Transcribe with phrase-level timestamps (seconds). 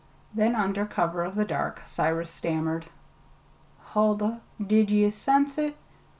[0.33, 2.87] Then, under cover of the dark, Cyrus stammered:
[3.93, 5.77] "Huldah, did ye sense it?